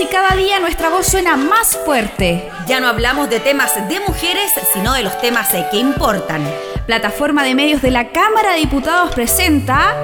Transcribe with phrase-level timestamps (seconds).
[0.00, 2.50] y cada día nuestra voz suena más fuerte.
[2.66, 6.48] Ya no hablamos de temas de mujeres, sino de los temas eh, que importan.
[6.86, 9.94] Plataforma de medios de la Cámara de Diputados presenta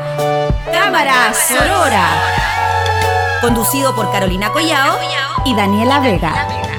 [0.73, 2.07] Cámara Sorora.
[3.41, 4.99] Conducido por Carolina Collao
[5.47, 6.78] y Daniela Vega.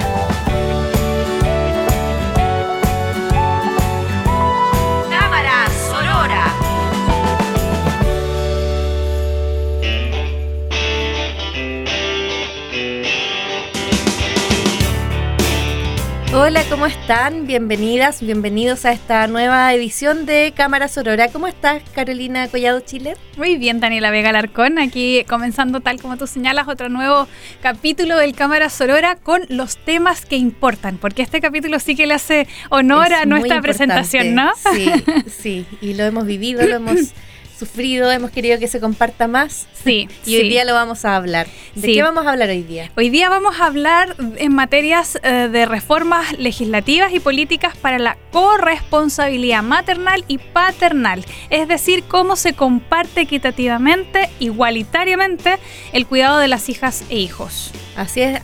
[16.42, 17.48] Hola, ¿cómo están?
[17.48, 21.28] Bienvenidas, bienvenidos a esta nueva edición de Cámara Sorora.
[21.28, 23.18] ¿Cómo estás, Carolina Collado Chile?
[23.36, 27.28] Muy bien, Daniela Vega Larcón, aquí comenzando tal como tú señalas otro nuevo
[27.62, 32.14] capítulo del Cámara Sorora con los temas que importan, porque este capítulo sí que le
[32.14, 34.50] hace honor a nuestra presentación, ¿no?
[34.74, 34.92] Sí,
[35.28, 37.14] sí, y lo hemos vivido, lo hemos
[37.60, 39.68] sufrido, hemos querido que se comparta más.
[39.84, 40.08] Sí.
[40.26, 41.48] y hoy día lo vamos a hablar.
[41.76, 42.90] ¿De qué vamos a hablar hoy día?
[42.96, 48.18] Hoy día vamos a hablar en materias eh, de reformas legislativas y políticas para la
[48.32, 51.26] corresponsabilidad maternal y paternal.
[51.50, 55.60] Es decir, cómo se comparte equitativamente, igualitariamente,
[55.92, 57.72] el cuidado de las hijas e hijos.
[57.96, 58.40] Así es,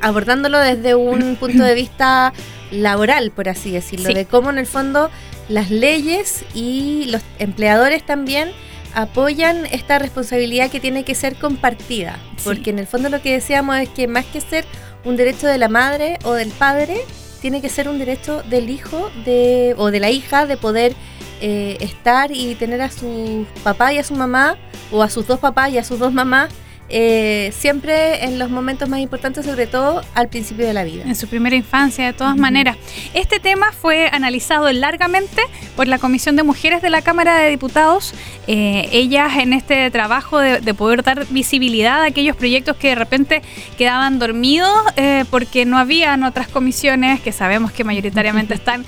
[0.00, 2.32] abordándolo desde un punto de vista
[2.70, 5.10] laboral, por así decirlo, de cómo en el fondo
[5.50, 8.52] las leyes y los empleadores también
[8.94, 13.76] apoyan esta responsabilidad que tiene que ser compartida, porque en el fondo lo que decíamos
[13.78, 14.64] es que más que ser
[15.04, 17.00] un derecho de la madre o del padre,
[17.40, 20.94] tiene que ser un derecho del hijo de, o de la hija de poder
[21.40, 24.56] eh, estar y tener a su papá y a su mamá,
[24.92, 26.50] o a sus dos papás y a sus dos mamás,
[26.92, 31.04] eh, siempre en los momentos más importantes, sobre todo al principio de la vida.
[31.06, 32.76] En su primera infancia, de todas maneras.
[33.14, 35.40] Este tema fue analizado largamente
[35.76, 38.12] por la Comisión de Mujeres de la Cámara de Diputados.
[38.48, 43.42] Eh, ellas en este trabajo de, poder dar visibilidad a aquellos proyectos que de repente
[43.78, 48.84] quedaban dormidos eh, porque no habían otras comisiones que sabemos que mayoritariamente están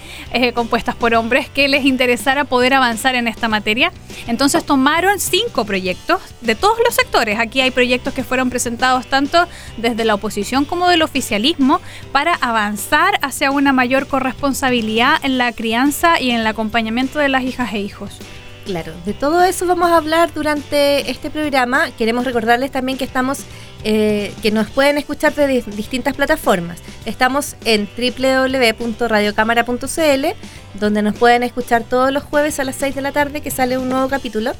[0.54, 3.92] compuestas por hombres que les interesara poder avanzar en esta materia.
[4.26, 7.38] Entonces tomaron cinco proyectos de todos los sectores.
[7.38, 11.80] Aquí hay proyectos que fueron presentados tanto desde la oposición como del oficialismo
[12.10, 17.42] para avanzar hacia una mayor corresponsabilidad en la crianza y en el acompañamiento de las
[17.42, 18.18] hijas e hijos.
[18.64, 21.90] Claro, de todo eso vamos a hablar durante este programa.
[21.90, 23.40] Queremos recordarles también que estamos,
[23.82, 26.78] eh, que nos pueden escuchar de distintas plataformas.
[27.04, 30.26] Estamos en www.radiocámara.cl,
[30.74, 33.78] donde nos pueden escuchar todos los jueves a las 6 de la tarde que sale
[33.78, 34.52] un nuevo capítulo.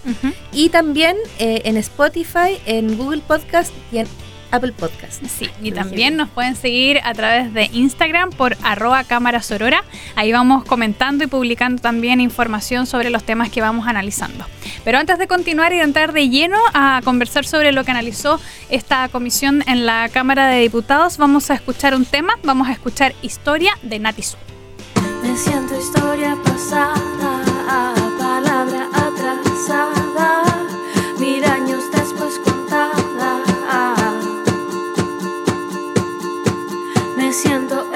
[0.53, 4.09] Y también eh, en Spotify, en Google Podcast y en
[4.53, 5.25] Apple Podcast.
[5.27, 9.83] Sí, y también nos pueden seguir a través de Instagram por arroba cámara sorora.
[10.15, 14.47] Ahí vamos comentando y publicando también información sobre los temas que vamos analizando.
[14.85, 18.41] Pero antes de continuar y de entrar de lleno a conversar sobre lo que analizó
[18.69, 23.15] esta comisión en la Cámara de Diputados, vamos a escuchar un tema, vamos a escuchar
[23.23, 24.23] Historia de Nati
[25.23, 26.95] Me siento historia pasada,
[28.19, 30.02] palabra atrasada,
[37.33, 37.92] siento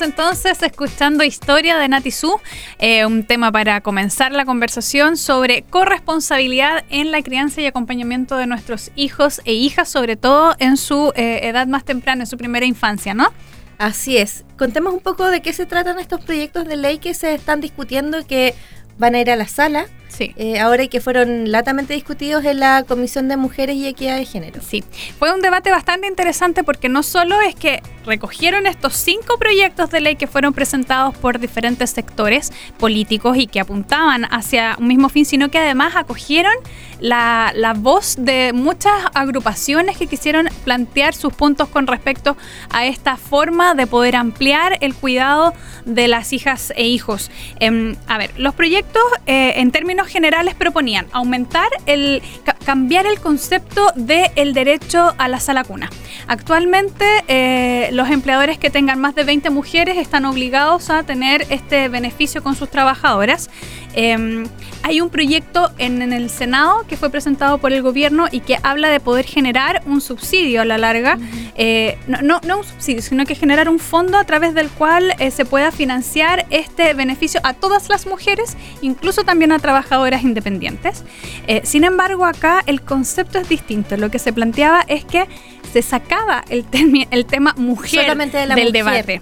[0.00, 2.40] Entonces escuchando Historia de Nati Su,
[2.78, 8.46] eh, un tema para comenzar la conversación sobre corresponsabilidad en la crianza y acompañamiento de
[8.46, 12.66] nuestros hijos e hijas, sobre todo en su eh, edad más temprana, en su primera
[12.66, 13.32] infancia, ¿no?
[13.78, 14.44] Así es.
[14.58, 18.26] Contemos un poco de qué se tratan estos proyectos de ley que se están discutiendo
[18.26, 18.54] que
[18.98, 19.86] van a ir a la sala.
[20.10, 20.34] Sí.
[20.36, 24.26] Eh, ahora y que fueron latamente discutidos en la Comisión de Mujeres y Equidad de
[24.26, 24.60] Género.
[24.60, 24.84] Sí,
[25.18, 30.00] fue un debate bastante interesante porque no solo es que recogieron estos cinco proyectos de
[30.00, 35.24] ley que fueron presentados por diferentes sectores políticos y que apuntaban hacia un mismo fin,
[35.24, 36.52] sino que además acogieron
[36.98, 42.36] la, la voz de muchas agrupaciones que quisieron plantear sus puntos con respecto
[42.70, 45.54] a esta forma de poder ampliar el cuidado
[45.84, 47.30] de las hijas e hijos.
[47.58, 52.22] Em, a ver, los proyectos eh, en términos generales proponían aumentar el,
[52.70, 55.90] cambiar el concepto del derecho a la sala cuna.
[56.28, 61.88] Actualmente eh, los empleadores que tengan más de 20 mujeres están obligados a tener este
[61.88, 63.50] beneficio con sus trabajadoras.
[63.94, 64.44] Eh,
[64.82, 68.56] hay un proyecto en, en el Senado que fue presentado por el gobierno y que
[68.62, 71.18] habla de poder generar un subsidio a la larga,
[71.54, 75.14] eh, no, no, no un subsidio, sino que generar un fondo a través del cual
[75.18, 81.04] eh, se pueda financiar este beneficio a todas las mujeres, incluso también a trabajadoras independientes.
[81.46, 83.96] Eh, sin embargo, acá el concepto es distinto.
[83.96, 85.26] Lo que se planteaba es que
[85.72, 86.64] se sacaba el,
[87.10, 88.72] el tema mujer de del mujer.
[88.72, 89.20] debate.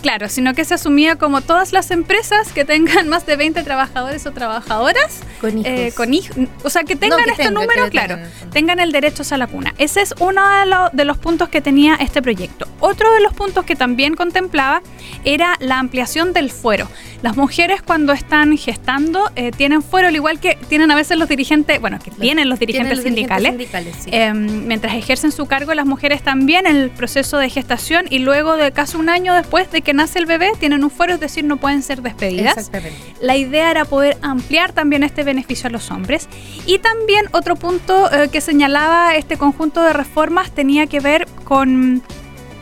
[0.00, 4.26] Claro, sino que se asumía como todas las empresas que tengan más de 20 trabajadores
[4.26, 5.66] o trabajadoras Con hijos.
[5.66, 8.30] eh, con hij- o sea, que tengan que este tenga, número, claro, tengan, en el
[8.32, 8.52] fondo.
[8.52, 9.74] tengan el derecho a la cuna.
[9.78, 12.66] Ese es uno de, lo- de los puntos que tenía este proyecto.
[12.80, 14.82] Otro de los puntos que también contemplaba
[15.24, 16.88] era la ampliación del fuero.
[17.22, 21.28] Las mujeres cuando están gestando eh, tienen fuero, al igual que tienen a veces los
[21.28, 23.50] dirigentes, bueno, que tienen los dirigentes Tienen los sindicales.
[23.50, 24.10] sindicales, sí.
[24.12, 28.56] Eh, mientras ejercen su cargo, las mujeres también en el proceso de gestación y luego
[28.56, 31.44] de casi un año después de que nace el bebé tienen un fuero, es decir,
[31.44, 32.56] no pueden ser despedidas.
[32.56, 32.98] Exactamente.
[33.20, 36.28] La idea era poder ampliar también este beneficio a los hombres.
[36.66, 42.02] Y también otro punto eh, que señalaba este conjunto de reformas tenía que ver con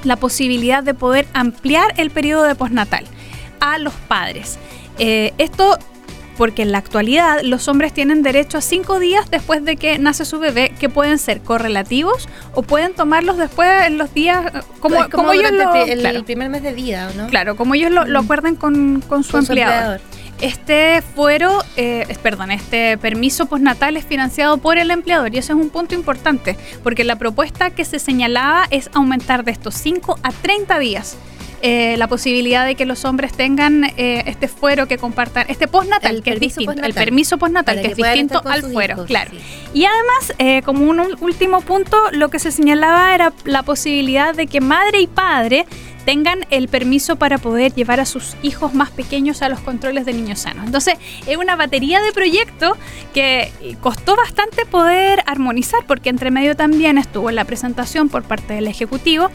[0.05, 3.05] la posibilidad de poder ampliar el periodo de postnatal
[3.61, 4.59] a los padres.
[4.99, 5.79] Eh, esto
[6.41, 10.25] porque en la actualidad los hombres tienen derecho a cinco días después de que nace
[10.25, 14.95] su bebé, que pueden ser correlativos o pueden tomarlos después en los días eh, como,
[14.95, 17.27] Es como, como ellos lo, el, claro, primer mes de vida, ¿o ¿no?
[17.27, 18.25] claro, como ellos lo, lo Mm.
[18.25, 20.01] acuerden con, con su Con su empleador.
[20.41, 25.59] Este fuero, eh, perdón, este permiso postnatal es financiado por el empleador y eso es
[25.59, 30.33] un punto importante, porque la propuesta que se señalaba es aumentar de estos 5 a
[30.33, 31.19] 30 días.
[31.63, 36.17] Eh, la posibilidad de que los hombres tengan eh, este fuero que compartan, este postnatal,
[36.17, 39.31] El que es distinto, el permiso postnatal, que, que es distinto al fuero, hijos, claro.
[39.31, 39.39] sí.
[39.73, 44.47] Y además, eh, como un último punto, lo que se señalaba era la posibilidad de
[44.47, 45.67] que madre y padre
[46.05, 50.13] tengan el permiso para poder llevar a sus hijos más pequeños a los controles de
[50.13, 50.67] niños sanos.
[50.67, 50.95] Entonces,
[51.27, 52.77] es una batería de proyectos
[53.15, 58.67] que costó bastante poder armonizar, porque entre medio también estuvo la presentación por parte del
[58.69, 59.29] Ejecutivo,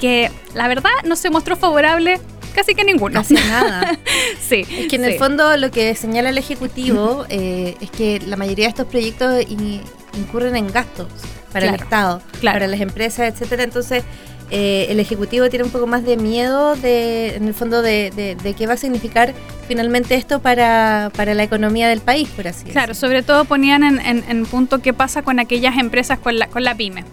[0.00, 2.20] que la verdad no se mostró favorable
[2.54, 3.20] casi que ninguno.
[3.20, 3.98] Casi nada.
[4.40, 5.10] sí, Es que en sí.
[5.12, 9.42] el fondo lo que señala el Ejecutivo eh, es que la mayoría de estos proyectos
[9.48, 9.80] in-
[10.18, 11.06] incurren en gastos
[11.52, 12.56] para el Claro, Estado, claro.
[12.56, 13.62] para las empresas, etcétera.
[13.64, 14.04] Entonces,
[14.52, 18.34] eh, el Ejecutivo tiene un poco más de miedo de, en el fondo, de, de-
[18.34, 19.32] de qué va a significar
[19.68, 23.08] finalmente esto para, para la economía del país, por así Claro, decirlo.
[23.08, 26.64] sobre todo ponían en, en- en punto qué pasa con aquellas empresas con la, con
[26.64, 27.04] la pyme.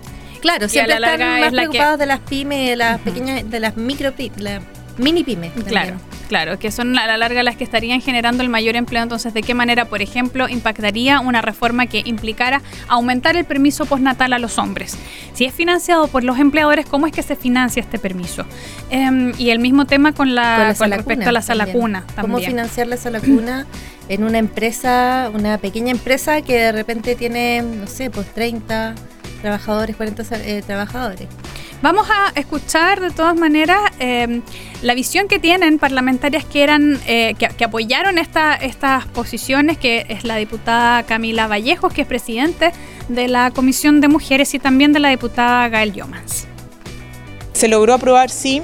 [0.41, 3.49] Claro, siempre la están es más la que- preocupados de las pymes, de las pequeñas,
[3.49, 4.61] de las micro pymes, las
[4.97, 5.51] mini pymes.
[5.67, 5.95] Claro,
[6.27, 9.03] claro, que son a la larga las que estarían generando el mayor empleo.
[9.03, 14.33] Entonces, ¿de qué manera, por ejemplo, impactaría una reforma que implicara aumentar el permiso postnatal
[14.33, 14.97] a los hombres?
[15.33, 18.45] Si es financiado por los empleadores, ¿cómo es que se financia este permiso?
[18.89, 21.65] Em, y el mismo tema con, la, Con la con sala respecto a la sala
[21.65, 21.81] también.
[21.81, 23.65] cuna ¿Cómo financiar la sala cuna
[24.09, 28.95] en una empresa, una pequeña empresa que de repente tiene, no sé, pues 30
[29.41, 31.27] trabajadores, 40 sa- eh, trabajadores?
[31.81, 34.41] Vamos a escuchar de todas maneras eh,
[34.81, 40.23] la visión que tienen parlamentarias que eran eh, que, apoyaron esta, estas posiciones, que es
[40.23, 42.71] la diputada Camila Vallejos, que es presidente
[43.09, 46.47] de la Comisión de Mujeres, y también de la diputada Gael Yomans.
[47.53, 48.61] Se logró aprobar, sí,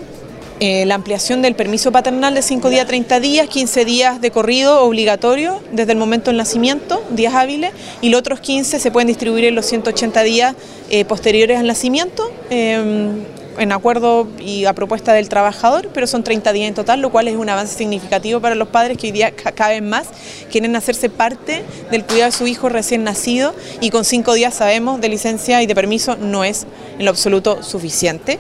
[0.66, 4.32] eh, la ampliación del permiso paternal de 5 días a 30 días, 15 días de
[4.32, 9.08] corrido obligatorio desde el momento del nacimiento, días hábiles, y los otros 15 se pueden
[9.08, 10.56] distribuir en los 180 días
[10.90, 12.32] eh, posteriores al nacimiento.
[12.50, 13.12] eh,
[13.60, 17.28] en acuerdo y a propuesta del trabajador, pero son 30 días en total, lo cual
[17.28, 20.08] es un avance significativo para los padres que hoy día ca- cada vez más
[20.52, 25.00] quieren hacerse parte del cuidado de su hijo recién nacido y con 5 días sabemos
[25.02, 26.66] de licencia y de permiso no es
[26.98, 28.40] en lo absoluto suficiente.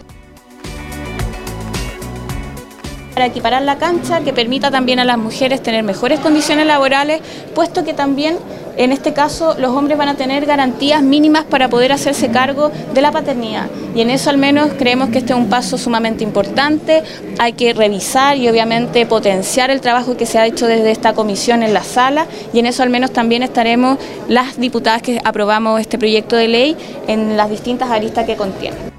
[3.13, 7.21] Para equiparar la cancha, que permita también a las mujeres tener mejores condiciones laborales,
[7.53, 8.37] puesto que también
[8.75, 13.01] en este caso los hombres van a tener garantías mínimas para poder hacerse cargo de
[13.01, 13.67] la paternidad.
[13.95, 17.03] Y en eso al menos creemos que este es un paso sumamente importante.
[17.37, 21.61] Hay que revisar y obviamente potenciar el trabajo que se ha hecho desde esta comisión
[21.61, 25.99] en la sala y en eso al menos también estaremos las diputadas que aprobamos este
[25.99, 26.77] proyecto de ley
[27.07, 28.92] en las distintas aristas que contiene.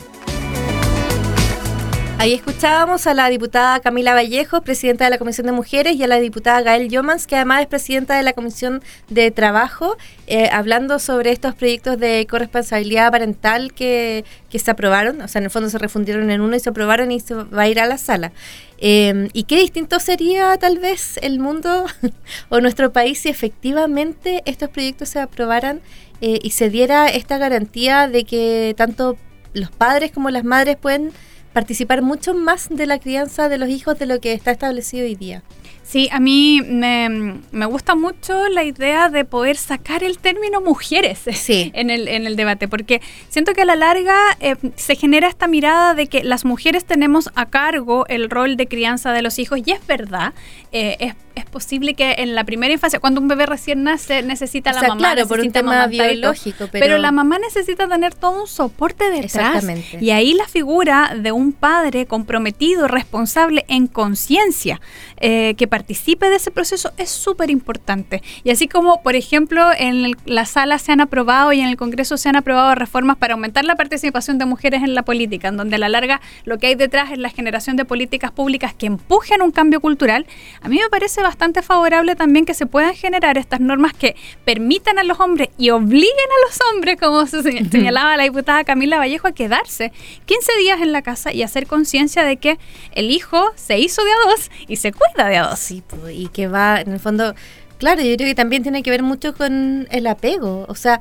[2.25, 6.07] Ahí escuchábamos a la diputada Camila Vallejo, presidenta de la Comisión de Mujeres, y a
[6.07, 10.99] la diputada Gael Yomans, que además es presidenta de la Comisión de Trabajo, eh, hablando
[10.99, 15.69] sobre estos proyectos de corresponsabilidad parental que, que, se aprobaron, o sea, en el fondo
[15.69, 18.33] se refundieron en uno y se aprobaron y se va a ir a la sala.
[18.79, 21.85] Eh, ¿Y qué distinto sería tal vez el mundo
[22.49, 25.83] o nuestro país si efectivamente estos proyectos se aprobaran
[26.23, 29.19] eh, y se diera esta garantía de que tanto
[29.53, 31.13] los padres como las madres pueden
[31.55, 35.15] participar mucho más de la crianza de los hijos de lo que está establecido hoy
[35.15, 35.43] día.
[35.85, 41.91] Sí, a mí me, gusta mucho la idea de poder sacar el término mujeres en,
[41.91, 45.95] el, en el debate, porque siento que a la larga eh, se genera esta mirada
[45.95, 49.73] de que las mujeres tenemos a cargo el rol de crianza de los hijos, y
[49.73, 50.33] es verdad,
[50.73, 54.73] eh, es es posible que en la primera infancia, cuando un bebé recién nace, necesita
[54.73, 54.97] la mamá.
[54.97, 56.69] Claro, por un tema biológico.
[56.71, 56.99] Pero...
[56.99, 59.65] la mamá necesita tener todo un soporte detrás.
[60.01, 64.81] Y ahí la figura de un padre comprometido, responsable, en conciencia,
[65.21, 68.23] eh, que participe de ese proceso es súper importante.
[68.45, 72.17] Y así como, por ejemplo, en la sala se han aprobado y en el Congreso
[72.17, 75.75] se han aprobado reformas para aumentar la participación de mujeres en la política, en donde
[75.75, 79.43] a la larga lo que hay detrás es la generación de políticas públicas que empujen
[79.43, 80.27] un cambio cultural,
[80.63, 84.15] a mí me parece bastante favorable también que se puedan generar estas normas que
[84.45, 88.99] permitan a los hombres y obliguen a los hombres, como se señalaba la diputada Camila
[88.99, 89.91] Vallejo, a quedarse
[90.27, 92.61] 15 días en la casa y hacer conciencia de que
[92.93, 95.64] el hijo se hizo de a dos y se cuida de a dos.
[95.65, 97.35] Sí, y que va, en el fondo,
[97.79, 101.01] claro, yo creo que también tiene que ver mucho con el apego, o sea,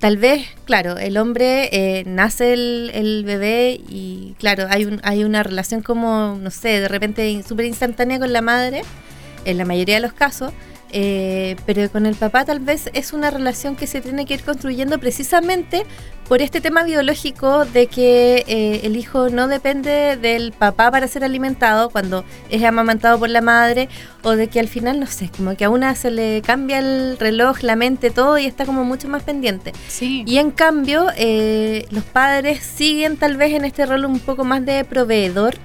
[0.00, 5.22] tal vez, claro, el hombre eh, nace el, el, bebé y claro, hay, un, hay
[5.22, 8.82] una relación como, no sé, de repente súper instantánea con la madre,
[9.44, 10.52] en la mayoría de los casos,
[10.92, 14.42] eh, pero con el papá tal vez es una relación que se tiene que ir
[14.42, 15.84] construyendo precisamente
[16.28, 21.24] por este tema biológico de que eh, el hijo no depende del papá para ser
[21.24, 23.88] alimentado cuando es amamantado por la madre
[24.22, 27.18] o de que al final, no sé, como que a una se le cambia el
[27.18, 29.72] reloj, la mente, todo y está como mucho más pendiente.
[29.88, 30.22] Sí.
[30.24, 34.64] Y en cambio, eh, los padres siguen tal vez en este rol un poco más
[34.64, 35.56] de proveedor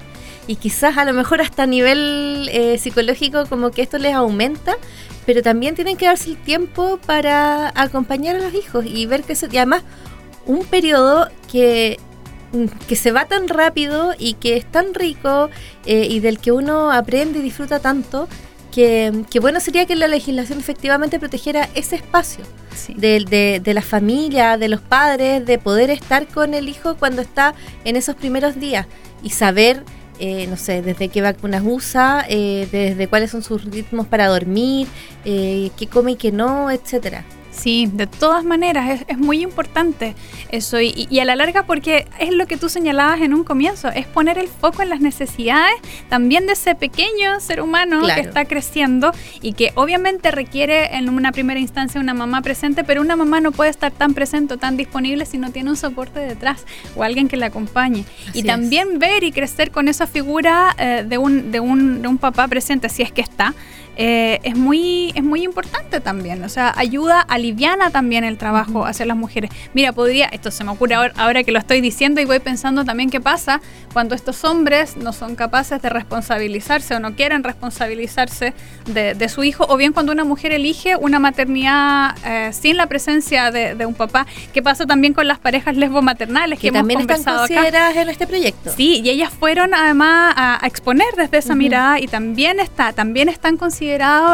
[0.47, 4.77] y quizás a lo mejor hasta a nivel eh, psicológico como que esto les aumenta,
[5.25, 9.35] pero también tienen que darse el tiempo para acompañar a los hijos y ver que
[9.35, 9.47] se...
[9.51, 9.83] Y además,
[10.45, 11.99] un periodo que,
[12.87, 15.49] que se va tan rápido y que es tan rico
[15.85, 18.27] eh, y del que uno aprende y disfruta tanto,
[18.71, 22.43] que, bueno sería que la legislación efectivamente protegiera ese espacio
[22.89, 27.21] de, de, de, la familia, de los padres, de poder estar con el hijo cuando
[27.21, 27.55] está
[27.85, 28.85] en esos primeros días
[29.23, 29.83] y saber
[30.19, 34.87] eh, no sé, desde qué vacunas usa, eh, desde cuáles son sus ritmos para dormir,
[35.25, 37.25] eh, qué come y qué no, etcétera.
[37.55, 40.13] Sí, de todas maneras, es, muy importante
[40.49, 40.79] eso.
[40.81, 44.37] Y, a la larga porque es lo que tú señalabas en un comienzo, es poner
[44.37, 45.75] el foco en las necesidades
[46.09, 51.31] también de ese pequeño ser humano que está creciendo y que obviamente requiere en una
[51.31, 54.77] primera instancia una mamá presente, pero una mamá no puede estar tan presente o tan
[54.77, 58.05] disponible si no tiene un soporte detrás o alguien que la acompañe.
[58.33, 62.17] y también ver y crecer con esa figura eh, de, un, de, un, de un
[62.17, 63.53] papá presente, si es que está,
[63.95, 66.43] eh, es, muy, es muy importante también.
[66.43, 69.51] O sea, ayuda, aliviana también el trabajo hacia las mujeres.
[69.73, 73.09] Mira, podría, esto se me ocurre ahora, que lo estoy diciendo y voy pensando también
[73.09, 73.61] qué pasa
[73.93, 78.53] cuando estos hombres no son capaces de responsabilizarse o no quieren responsabilizarse
[78.85, 83.51] de, su hijo, o bien cuando una mujer elige una maternidad eh, sin la presencia
[83.51, 84.25] de, un papá.
[84.53, 88.71] ¿Qué pasa también con las parejas lesbo-maternales que, también están consideradas en este proyecto?
[88.75, 93.57] Sí, y ellas fueron además a, exponer desde esa mirada y también está, también están
[93.57, 93.84] consideradas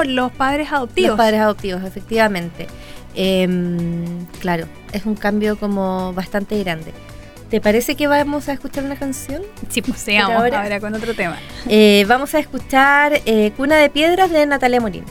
[0.06, 1.10] los padres adoptivos.
[1.10, 2.68] Los padres adoptivos, efectivamente.
[3.16, 6.94] Em, claro, es un cambio como bastante grande.
[7.50, 9.42] ¿Te parece que vamos a escuchar una canción?
[9.68, 11.38] Sí, pues sigamos ahora, con otro tema.
[11.68, 15.08] Eh, vamos a escuchar eh, Cuna de Piedras de Natalia Molina.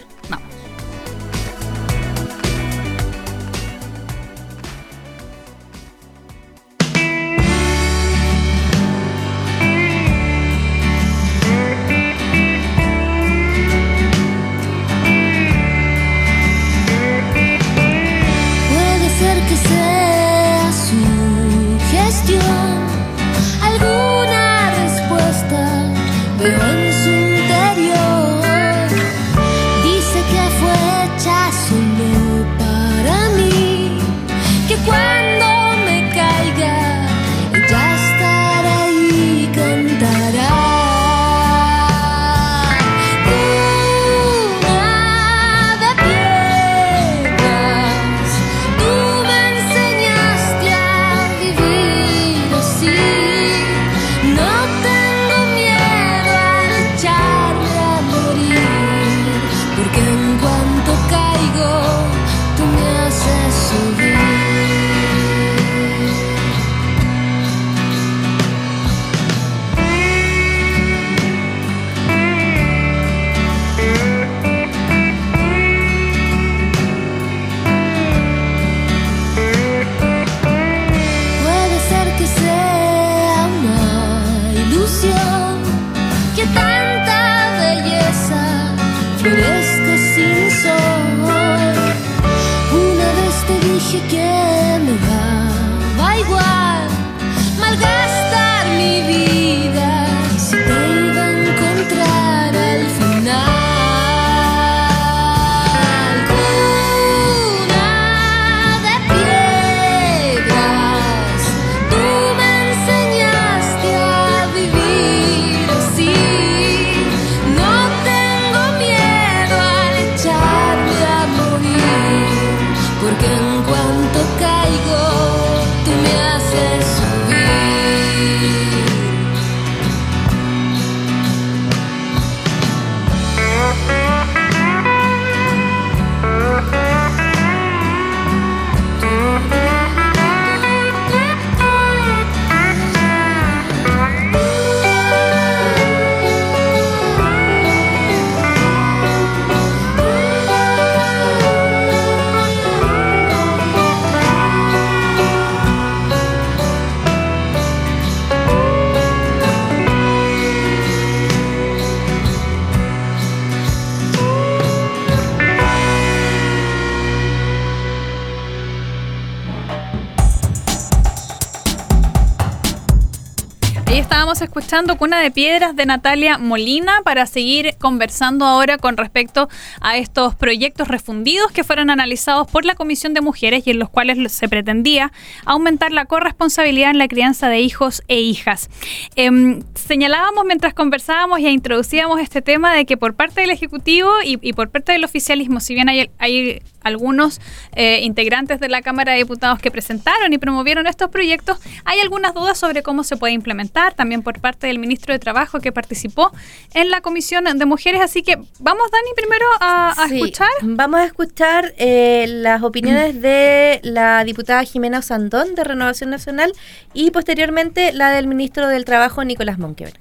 [174.00, 179.50] Estamos escuchando Cuna de Piedras de Natalia Molina para seguir conversando ahora con respecto
[179.82, 183.90] a estos proyectos refundidos que fueron analizados por la Comisión de Mujeres y en los
[183.90, 185.12] cuales se pretendía
[185.44, 188.70] aumentar la corresponsabilidad en la crianza de hijos e hijas.
[189.16, 194.54] Em, señalábamos mientras conversábamos y introducíamos este tema de que por parte del Ejecutivo y,
[194.54, 197.40] por parte del oficialismo, si bien hay algunos
[197.74, 202.34] eh, integrantes de la Cámara de Diputados que presentaron y promovieron estos proyectos, hay algunas
[202.34, 206.32] dudas sobre cómo se puede implementar, también por parte del ministro de Trabajo que participó
[206.74, 208.00] en la Comisión de Mujeres.
[208.00, 210.48] Así que vamos, Dani, primero a, escuchar.
[210.62, 216.52] Vamos a escuchar eh, las opiniones de la diputada Jimena Osandón de Renovación Nacional
[216.94, 220.00] y posteriormente la del ministro del Trabajo, Nicolás Monquever.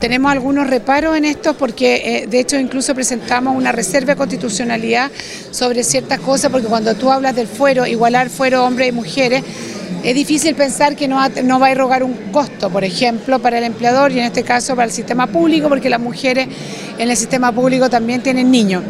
[0.00, 5.10] Tenemos algunos reparos en esto porque eh, de hecho incluso presentamos una reserva de constitucionalidad
[5.50, 9.44] sobre ciertas cosas porque cuando tú hablas del fuero, igualar fuero hombres y mujeres,
[10.02, 14.12] es difícil pensar que no, va a erogar un costo, por ejemplo, para el empleador
[14.12, 16.48] y en este caso para el sistema público, porque las mujeres
[16.98, 18.82] en el sistema público también tienen niños.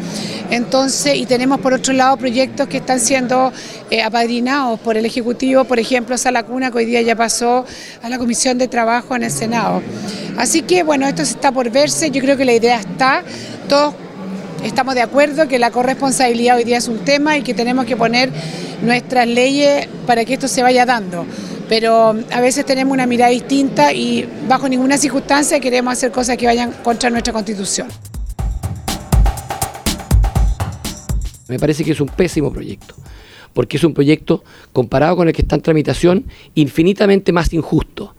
[0.51, 3.53] Entonces, y tenemos por otro lado proyectos que están siendo
[3.91, 7.65] eh, apadrinados por el Ejecutivo, por ejemplo, esa lacuna que hoy día ya pasó
[8.03, 9.83] a la Comisión de Trabajo en el Senado.
[10.37, 13.23] Así que, bueno, esto está por verse, yo creo que la idea está,
[13.69, 13.95] todos
[14.65, 17.97] estamos de acuerdo que la corresponsabilidad hoy día es un tema y que tenemos que
[17.97, 18.31] poner
[18.83, 21.27] nuestras leyes para que esto se vaya dando.
[21.69, 26.47] Pero a veces tenemos una mirada distinta y bajo ninguna circunstancia queremos hacer cosas que
[26.47, 27.88] vayan contra nuestra constitución.
[31.49, 32.95] Me parece que es un pésimo proyecto,
[33.53, 38.14] porque es un proyecto comparado con el que está en tramitación infinitamente más injusto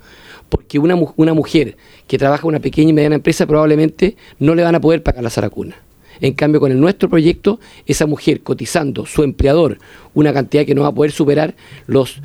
[0.49, 4.63] porque una, una, mujer que trabaja en una pequeña y mediana empresa probablemente no le
[4.63, 5.77] van a poder pagar la zaracuna.
[6.21, 9.79] En cambio, con el nuestro proyecto, esa mujer cotizando su empleador
[10.13, 11.55] una cantidad que no va a poder superar
[11.87, 12.21] los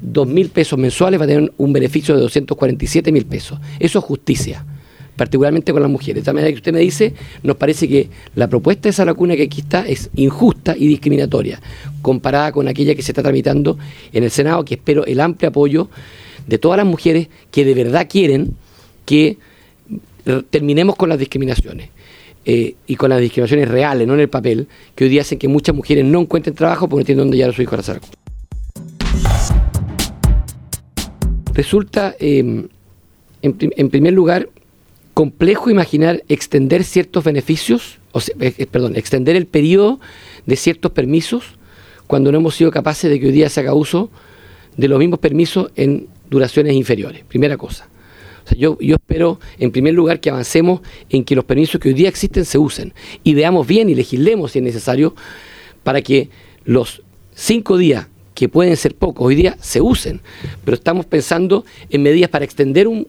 [0.00, 3.58] 2 mil pesos mensuales, va a tener un beneficio de 247 mil pesos.
[3.78, 4.64] Eso es justicia,
[5.16, 6.22] particularmente con las mujeres.
[6.22, 9.36] De tal manera que usted me dice, nos parece que la propuesta de esa lacuna
[9.36, 11.60] que aquí está es injusta y discriminatoria,
[12.02, 13.78] comparada con aquella que se está tramitando
[14.12, 15.88] en el Senado, que espero el amplio apoyo
[16.46, 18.54] de todas las mujeres que de verdad quieren
[19.04, 19.38] que
[20.50, 21.90] terminemos con las discriminaciones.
[22.44, 25.48] Eh, y con las discriminaciones reales, no en el papel, que hoy día hacen que
[25.48, 28.00] muchas mujeres no encuentren trabajo porque no tienen dónde llevar a su hijo a la
[31.52, 32.68] Resulta, em,
[33.42, 34.48] en, primer lugar,
[35.12, 40.00] complejo imaginar extender ciertos beneficios, o eh, eh, perdón, extender el periodo
[40.46, 41.44] de ciertos permisos
[42.06, 44.10] cuando no hemos sido capaces de que hoy día se haga uso
[44.76, 47.24] de los mismos permisos en duraciones inferiores.
[47.24, 47.87] Primera cosa
[48.56, 50.80] yo, espero, en primer lugar, que avancemos
[51.10, 54.52] en que los permisos que hoy día existen se usen y veamos bien y legislemos
[54.52, 55.14] si es necesario
[55.82, 56.30] para que
[56.64, 57.02] los
[57.34, 60.20] cinco días que pueden ser pocos hoy día se usen,
[60.64, 63.06] pero estamos pensando en medidas para extender un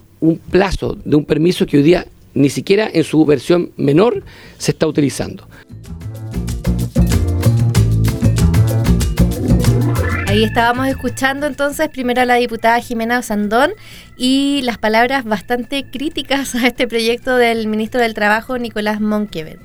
[0.49, 4.23] plazo de un permiso que hoy día ni siquiera en su versión menor
[4.57, 5.47] se está utilizando.
[10.39, 13.71] Ahí estábamos escuchando entonces primero a la diputada Jimena Sandón
[14.15, 19.59] y las palabras bastante críticas a este proyecto del ministro del Trabajo, Nicolás Monquevet.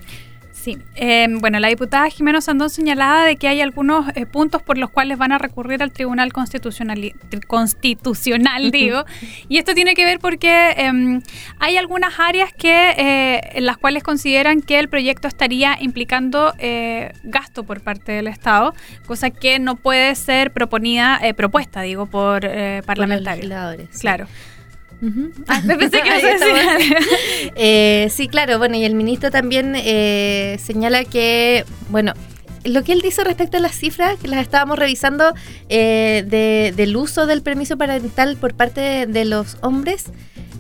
[0.65, 4.79] Sí, em, bueno, la diputada Jimena Sandón señalaba de que hay algunos eh, puntos por
[4.79, 7.13] los cuales van a recurrir al Tribunal Constitucional,
[7.47, 9.05] constitucional digo,
[9.51, 11.21] y esto tiene que ver porque em,
[11.59, 17.13] hay algunas áreas que eh, en las cuales consideran que el proyecto estaría implicando eh,
[17.25, 18.73] gasto por parte del Estado,
[19.07, 22.41] cosa que no puede ser proponida, propuesta, digo, por
[22.87, 23.45] parlamentarios.
[24.01, 24.29] Claro.
[25.49, 32.15] Ah, pensé que eh, sí, claro, bueno, y el ministro también eh, señala que, bueno,
[32.65, 35.35] lo que él dice respecto a las cifras, que las estábamos revisando,
[35.69, 40.07] eh, del uso del permiso parental por parte de los hombres,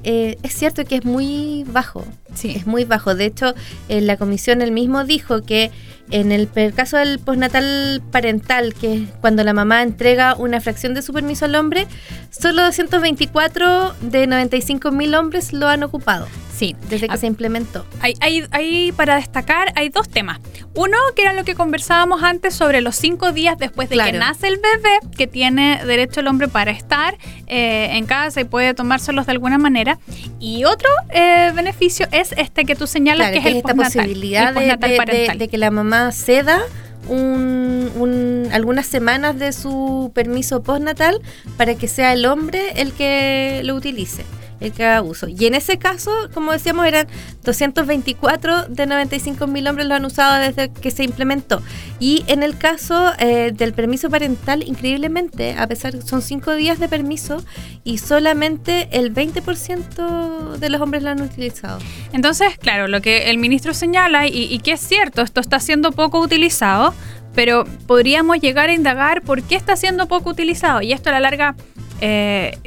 [0.04, 2.04] eh, es cierto que es muy bajo.
[2.34, 2.52] Sí.
[2.56, 3.14] Es muy bajo.
[3.14, 3.54] De hecho,
[3.88, 5.70] en la comisión él mismo dijo que
[6.10, 11.02] en el, caso del postnatal parental, que es cuando la mamá entrega una fracción de
[11.02, 11.86] su permiso al hombre,
[12.30, 16.26] solo 224 de 95 mil hombres lo han ocupado.
[16.54, 16.76] Sí.
[16.88, 17.84] Desde que ah, se implementó.
[18.00, 20.38] Hay, hay, para destacar, hay dos temas.
[20.74, 24.46] Uno, que era lo que conversábamos antes sobre los cinco días después de que nace
[24.46, 29.26] el bebé, que tiene derecho el hombre para estar eh, en casa y puede tomárselos
[29.26, 29.98] de alguna manera.
[30.38, 35.48] Y otro eh, beneficio es este que tú señalas, que, es el esta posibilidad de,
[35.48, 36.62] que la mamá ceda
[37.08, 41.20] un, algunas semanas de su permiso postnatal
[41.56, 44.24] para que sea el hombre el que lo utilice
[44.64, 45.28] el que haga uso.
[45.28, 47.06] Y en ese caso, como decíamos, eran
[47.44, 51.62] 224 de 95 mil hombres lo han usado desde que se implementó.
[51.98, 56.54] Y en el caso eh, del permiso parental, increíblemente, a pesar de que son cinco
[56.54, 57.44] días de permiso
[57.84, 61.78] y solamente el 20% de los hombres lo han utilizado.
[62.12, 65.92] Entonces, claro, lo que el ministro señala, y, y que es cierto, esto está siendo
[65.92, 66.94] poco utilizado,
[67.34, 70.82] pero podríamos llegar a indagar por qué está siendo poco utilizado.
[70.82, 71.56] Y esto a la larga
[72.00, 72.58] eh,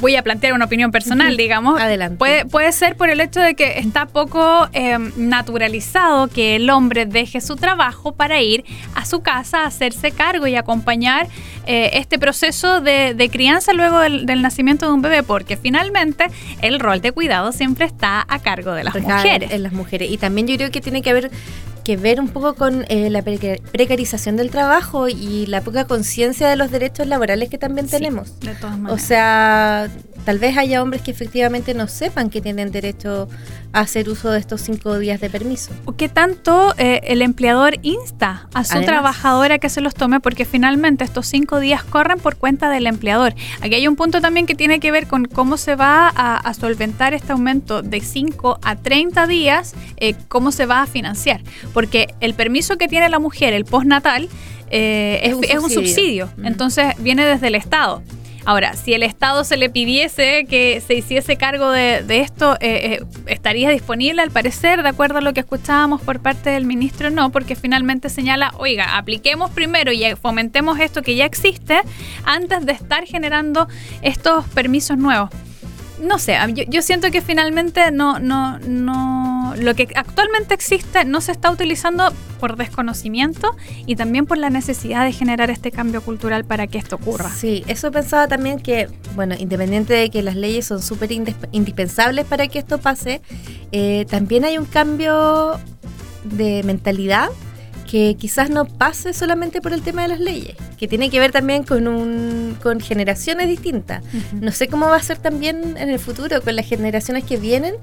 [0.00, 1.80] voy a plantear una opinión personal, digamos.
[1.80, 2.16] Adelante.
[2.18, 7.06] Puede, puede ser por el hecho de que está poco eh, naturalizado que el hombre
[7.06, 11.28] deje su trabajo para ir a su casa a hacerse cargo y acompañar
[11.66, 16.26] eh, este proceso de, de crianza luego del, del nacimiento de un bebé, porque finalmente
[16.62, 19.50] el rol de cuidado siempre está a cargo de las mujeres.
[19.50, 20.10] En las mujeres.
[20.10, 21.30] Y también yo creo que tiene que haber
[21.86, 26.48] que ver un poco con eh, la preca- precarización del trabajo y la poca conciencia
[26.48, 28.40] de los derechos laborales que también Sí, tenemos.
[28.40, 29.02] de todas O maneras.
[29.02, 29.88] sea,
[30.26, 33.28] tal vez haya hombres que efectivamente no sepan que tienen derecho
[33.72, 35.70] a hacer uso de estos cinco días de permiso.
[35.84, 38.86] ¿O ¿Qué tanto eh, el empleador insta a su Además.
[38.86, 40.18] trabajadora que se los tome?
[40.18, 43.34] Porque finalmente estos cinco días corren por cuenta del empleador.
[43.60, 46.54] Aquí hay un punto también que tiene que ver con cómo se va a, a
[46.54, 51.40] solventar este aumento de 5 a 30 días, eh, cómo se va a financiar.
[51.72, 54.28] Porque el permiso que tiene la mujer, el postnatal,
[54.70, 56.26] eh, Es es, un es un subsidio.
[56.26, 56.30] subsidio.
[56.36, 56.46] Mm.
[56.46, 58.02] Entonces viene desde el Estado.
[58.46, 63.04] Ahora, si el Estado se le pidiese que se hiciese cargo de, esto, eh, eh,
[63.26, 67.10] ¿estaría disponible al parecer, de acuerdo a lo que escuchábamos por parte del ministro?
[67.10, 71.80] No, porque finalmente señala, oiga, apliquemos primero y fomentemos esto que ya existe
[72.24, 73.66] antes de estar generando
[74.00, 75.30] estos permisos nuevos.
[76.00, 81.22] No sé, yo, yo siento que finalmente no, no, no, lo que actualmente existe no
[81.22, 83.56] se está utilizando por desconocimiento
[83.86, 87.30] y también por la necesidad de generar este cambio cultural para que esto ocurra.
[87.30, 92.26] Sí, eso pensaba también que, bueno, independiente de que las leyes son súper indisp- indispensables
[92.26, 93.22] para que esto pase,
[93.72, 95.58] eh, también hay un cambio
[96.24, 97.30] de mentalidad
[97.86, 101.32] que quizás no pase solamente por el tema de las leyes, que tiene que ver
[101.32, 104.02] también con, un, con generaciones distintas.
[104.32, 107.74] No sé cómo va a ser también en el futuro con las generaciones que vienen,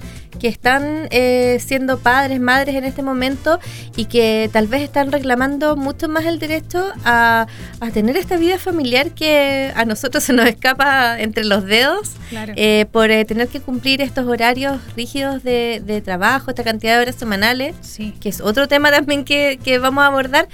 [0.43, 3.61] que están eh, siendo padres, madres en este momento
[3.95, 7.47] y que tal vez están reclamando mucho más el derecho a,
[7.79, 12.51] a tener esta vida familiar que a nosotros se nos escapa entre los dedos Claro.
[12.57, 17.03] eh, por eh, tener que cumplir estos horarios rígidos de, de trabajo, esta cantidad de
[17.03, 18.13] horas semanales sí.
[18.19, 20.49] que es otro tema también que, que vamos a abordar,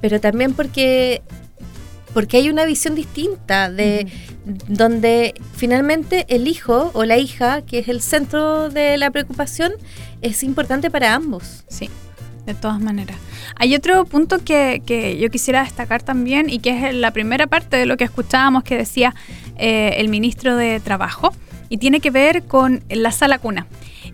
[0.00, 1.22] pero también porque,
[2.16, 4.06] porque hay una visión distinta de
[4.68, 9.74] donde finalmente el hijo o la hija, que es el centro de la preocupación,
[10.22, 11.66] es importante para ambos.
[11.68, 11.90] Sí,
[12.46, 13.18] de todas maneras.
[13.56, 17.76] Hay otro punto que, que yo quisiera destacar también y que es la primera parte
[17.76, 19.14] de lo que escuchábamos que decía
[19.58, 21.34] eh, el ministro de Trabajo
[21.68, 23.66] y tiene que ver con la sala cuna.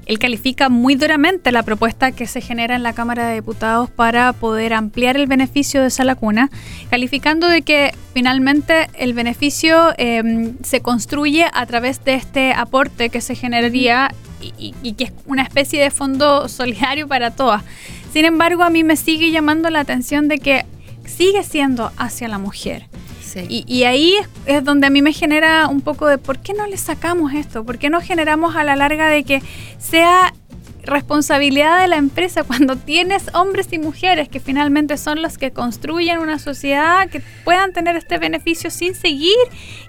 [0.07, 4.33] Él califica muy duramente la propuesta que se genera en la Cámara de Diputados para
[4.33, 6.51] poder ampliar el beneficio de sala cuna,
[6.91, 13.21] calificando de que finalmente el beneficio eh, se construye a través de este aporte que
[13.21, 17.63] se generaría y- y que es una especie de fondo solidario para todas.
[18.13, 20.67] Sin embargo, a mí me sigue llamando la atención de que
[21.07, 22.87] sigue siendo hacia la mujer.
[23.33, 23.47] Sí.
[23.49, 26.53] Y, y ahí es, es donde a mí me genera un poco de por qué
[26.53, 29.43] no le sacamos esto, por qué no generamos a la larga de que
[29.79, 30.35] sea
[30.85, 36.19] responsabilidad de la empresa cuando tienes hombres y mujeres que finalmente son los que construyen
[36.19, 39.37] una sociedad que puedan tener este beneficio sin seguir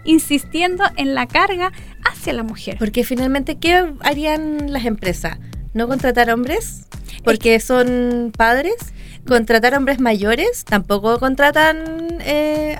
[0.03, 1.71] insistiendo en la carga
[2.03, 2.77] hacia la mujer.
[2.79, 5.37] Porque finalmente, ¿qué harían las empresas?
[5.73, 6.87] ¿No contratar hombres?
[7.23, 8.92] Porque son padres.
[9.27, 10.65] ¿Contratar hombres mayores?
[10.65, 12.77] Tampoco contratan eh,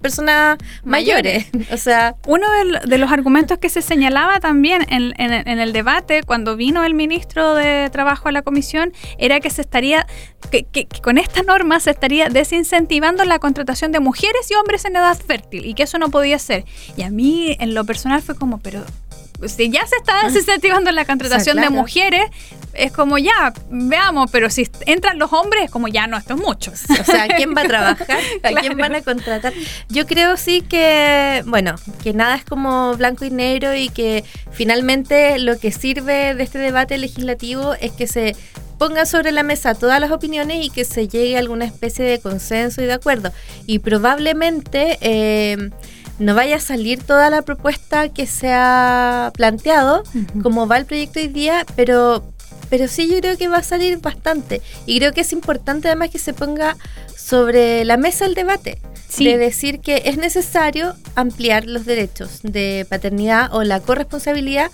[0.00, 1.46] personas mayores.
[1.72, 2.46] O sea, Uno
[2.86, 6.94] de, los argumentos que se señalaba también en, en- en el debate cuando vino el
[6.94, 10.06] ministro de Trabajo a la comisión era que se estaría,
[10.50, 14.84] que, que- que con esta norma se estaría desincentivando la contratación de mujeres y hombres
[14.84, 16.64] en edad fértil y que eso no podía ser.
[16.96, 18.84] Y a mí en lo personal fue como, pero
[19.46, 21.70] si ya se está desincentivando la contratación claro.
[21.70, 22.30] de mujeres,
[22.72, 26.40] es como ya, veamos, pero si entran los hombres es como ya no, esto es
[26.40, 26.72] mucho.
[26.72, 28.18] O sea, ¿quién va a trabajar?
[28.42, 29.52] ¿A quién van a contratar?
[29.88, 35.38] Yo creo sí que, bueno, que nada es como blanco y negro y que finalmente
[35.38, 38.36] lo que sirve de este debate legislativo es que se
[38.78, 42.20] pongan sobre la mesa todas las opiniones y que se llegue a alguna especie de
[42.20, 43.32] consenso y de acuerdo.
[43.66, 45.70] Y probablemente eh,
[46.18, 50.02] no vaya a salir toda la propuesta que se ha planteado,
[50.42, 52.24] como va el proyecto hoy día, pero
[52.68, 54.60] pero sí yo creo que va a salir bastante.
[54.86, 56.76] Y creo que es importante además que se ponga
[57.16, 58.80] sobre la mesa el debate
[59.18, 64.70] de decir que es necesario ampliar los derechos de paternidad o la corresponsabilidad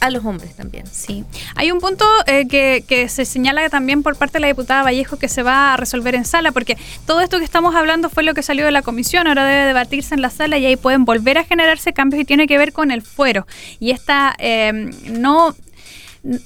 [0.00, 0.86] a los hombres también.
[0.86, 1.24] Sí.
[1.54, 5.18] Hay un punto eh, que, que, se señala también por parte de la diputada Vallejo
[5.18, 8.34] que se va a resolver en sala, porque todo esto que estamos hablando fue lo
[8.34, 11.38] que salió de la comisión, ahora debe debatirse en la sala y ahí pueden volver
[11.38, 13.46] a generarse cambios y tiene que ver con el fuero.
[13.80, 15.54] Y esta eh, no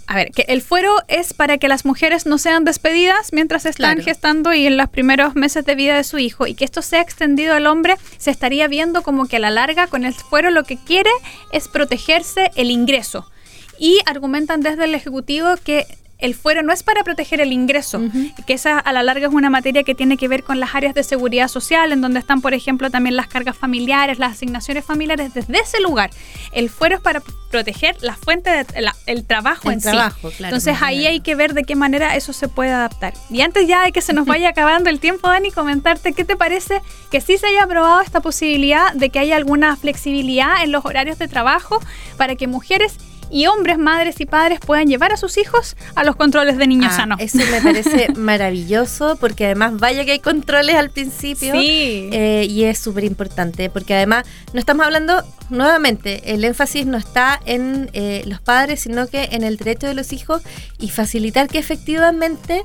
[0.07, 4.03] a ver, que el fuero es para que las mujeres no sean despedidas mientras están
[4.03, 7.01] gestando y en los primeros meses de vida de su hijo y que esto sea
[7.01, 10.65] extendido al hombre, se estaría viendo como que a la larga con el fuero lo
[10.65, 11.11] que quiere
[11.53, 13.27] es protegerse el ingreso
[13.81, 15.87] y argumentan desde el Ejecutivo que
[16.21, 18.01] el fuero no es para proteger el ingreso,
[18.47, 20.95] que esa a la larga es una materia que tiene que ver con las áreas
[20.95, 25.33] de seguridad social, en donde están, por ejemplo, también las cargas familiares, las asignaciones familiares,
[25.33, 26.11] desde ese lugar.
[26.53, 30.45] El fuero es para proteger la fuente del el trabajo en trabajo, sí.
[30.45, 33.15] Entonces ahí hay que ver de qué manera eso se puede adaptar.
[33.31, 36.37] Y antes ya de que se nos vaya acabando el tiempo, Dani, comentarte qué te
[36.37, 40.85] parece que sí se haya aprobado esta posibilidad de que haya alguna flexibilidad en los
[40.85, 41.81] horarios de trabajo
[42.19, 42.99] para que mujeres
[43.31, 46.93] y hombres, madres y padres puedan llevar a sus hijos a los controles de niños
[46.93, 47.21] ah, sanos.
[47.21, 52.11] Eso me parece maravilloso porque además vaya que hay controles al principio sí.
[52.13, 57.41] Eh, y es súper importante porque además no estamos hablando nuevamente, el énfasis no está
[57.45, 60.43] en eh, los padres sino que en el derecho de los hijos
[60.79, 62.63] y facilitar que efectivamente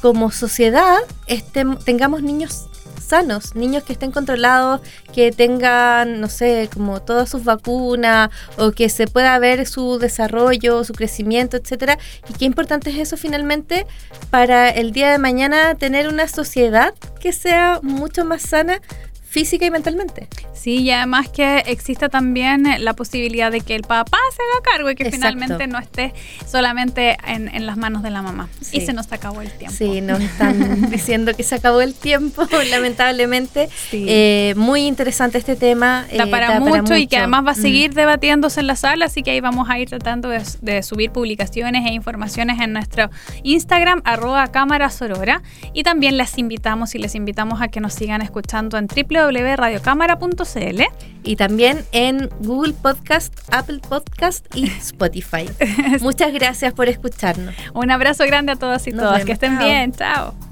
[0.00, 2.68] como sociedad este, tengamos niños
[3.08, 4.80] sanos, niños que estén controlados,
[5.12, 10.84] que tengan, no sé, como todas sus vacunas o que se pueda ver su desarrollo,
[10.84, 11.98] su crecimiento, etcétera.
[12.28, 13.86] Y qué importante es eso finalmente
[14.30, 18.80] para el día de mañana tener una sociedad que sea mucho más sana
[19.28, 20.28] física y mentalmente.
[20.54, 24.90] Sí, y además que exista también la posibilidad de que el papá se haga cargo
[24.90, 26.14] y que finalmente no esté
[26.46, 28.48] solamente en, las manos de la mamá.
[28.72, 29.76] Y se nos acabó el tiempo.
[29.76, 33.68] Sí, nos están diciendo que se acabó el tiempo, lamentablemente.
[33.92, 36.06] Eh, muy interesante este tema.
[36.16, 37.62] Da, eh, para, mucho y que además va a mm.
[37.62, 41.84] seguir debatiéndose en la sala, así que ahí vamos a ir tratando de, subir publicaciones
[41.86, 43.10] e informaciones en nuestro
[43.42, 45.42] Instagram, arroba cámara sorora.
[45.74, 50.82] Y también les invitamos y les invitamos a que nos sigan escuchando en triple www.radiocámara.cl
[51.24, 55.48] y también en Google Podcast, Apple Podcast y Spotify.
[56.00, 57.54] Muchas gracias por escucharnos.
[57.74, 59.24] Un abrazo grande a todos y todas.
[59.24, 59.92] Que estén bien.
[59.92, 60.47] Chao.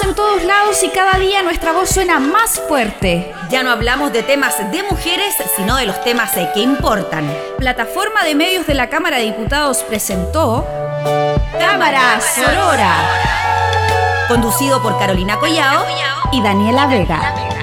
[0.00, 3.34] En todos lados y cada día nuestra voz suena más fuerte.
[3.50, 7.30] Ya no hablamos de temas de mujeres, sino de los temas que importan.
[7.58, 10.66] Plataforma de Medios de la Cámara de Diputados presentó
[11.58, 12.94] Cámara Sorora.
[14.28, 15.84] Conducido por Carolina Collao
[16.32, 17.61] y Daniela Vega.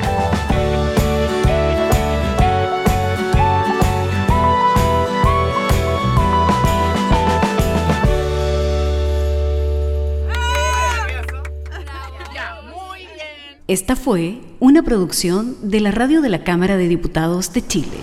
[13.70, 17.98] Esta fue una producción de la Radio de la Cámara de Diputados de Chile.